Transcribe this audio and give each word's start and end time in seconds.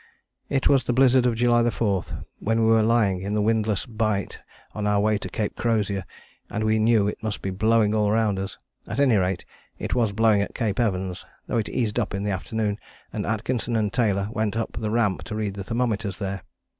It 0.49 0.67
was 0.67 0.85
the 0.85 0.93
blizzard 0.93 1.27
of 1.27 1.35
July 1.35 1.69
4, 1.69 2.03
when 2.39 2.61
we 2.61 2.65
were 2.65 2.81
lying 2.81 3.21
in 3.21 3.33
the 3.33 3.41
windless 3.43 3.85
bight 3.85 4.39
on 4.73 4.87
our 4.87 4.99
way 4.99 5.19
to 5.19 5.29
Cape 5.29 5.55
Crozier, 5.55 6.05
and 6.49 6.63
we 6.63 6.79
knew 6.79 7.07
it 7.07 7.21
must 7.21 7.43
be 7.43 7.51
blowing 7.51 7.93
all 7.93 8.09
round 8.09 8.39
us. 8.39 8.57
At 8.87 8.99
any 8.99 9.15
rate 9.17 9.45
it 9.77 9.93
was 9.93 10.11
blowing 10.11 10.41
at 10.41 10.55
Cape 10.55 10.79
Evans, 10.79 11.23
though 11.45 11.57
it 11.57 11.69
eased 11.69 11.99
up 11.99 12.15
in 12.15 12.23
the 12.23 12.31
afternoon, 12.31 12.79
and 13.13 13.27
Atkinson 13.27 13.75
and 13.75 13.93
Taylor 13.93 14.27
went 14.31 14.57
up 14.57 14.71
the 14.73 14.89
Ramp 14.89 15.21
to 15.25 15.35
read 15.35 15.53
the 15.53 15.63
thermometers 15.63 16.17
there. 16.17 16.41